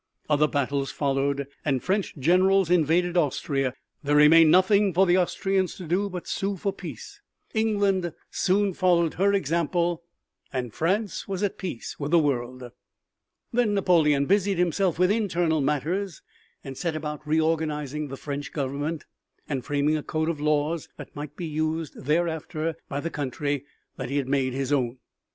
Other 0.27 0.47
battles 0.47 0.89
followed, 0.91 1.45
and 1.63 1.83
French 1.83 2.17
generals 2.17 2.71
invaded 2.71 3.15
Austria. 3.15 3.75
There 4.01 4.15
remained 4.15 4.49
nothing 4.49 4.95
for 4.95 5.05
the 5.05 5.15
Austrians 5.19 5.75
to 5.75 5.85
do 5.85 6.09
but 6.09 6.25
sue 6.27 6.57
for 6.57 6.73
peace. 6.73 7.21
England 7.53 8.11
soon 8.31 8.73
followed 8.73 9.13
her 9.13 9.31
example 9.31 10.01
and 10.51 10.73
France 10.73 11.27
was 11.27 11.43
at 11.43 11.59
peace 11.59 11.99
with 11.99 12.09
the 12.09 12.17
world. 12.17 12.71
Then 13.53 13.75
Napoleon 13.75 14.25
busied 14.25 14.57
himself 14.57 14.97
with 14.97 15.11
internal 15.11 15.61
matters 15.61 16.23
and 16.63 16.75
set 16.75 16.95
about 16.95 17.27
reorganizing 17.27 18.07
the 18.07 18.17
French 18.17 18.51
Government 18.51 19.05
and 19.47 19.63
framing 19.63 19.97
a 19.97 20.01
code 20.01 20.29
of 20.29 20.41
laws 20.41 20.89
that 20.97 21.15
might 21.15 21.35
be 21.37 21.45
used 21.45 22.05
thereafter 22.05 22.75
by 22.89 23.01
the 23.01 23.11
country 23.11 23.65
that 23.97 24.09
he 24.09 24.17
had 24.17 24.27
made 24.27 24.53
his 24.53 24.73
own. 24.73 24.97